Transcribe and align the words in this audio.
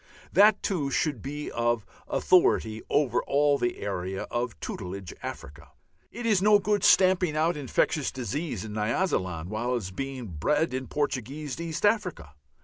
That, 0.33 0.63
too, 0.63 0.89
should 0.89 1.21
be 1.21 1.51
of 1.51 1.85
authority 2.07 2.81
over 2.89 3.21
all 3.21 3.59
the 3.59 3.77
area 3.77 4.23
of 4.31 4.59
"tutelage" 4.59 5.13
Africa. 5.21 5.73
It 6.09 6.25
is 6.25 6.41
no 6.41 6.57
good 6.57 6.83
stamping 6.83 7.37
out 7.37 7.55
infectious 7.55 8.11
disease 8.11 8.65
in 8.65 8.73
Nyasaland 8.73 9.49
while 9.49 9.75
it 9.75 9.77
is 9.77 9.91
being 9.91 10.25
bred 10.25 10.73
in 10.73 10.87
Portuguese 10.87 11.61
East 11.61 11.85
Africa. 11.85 12.33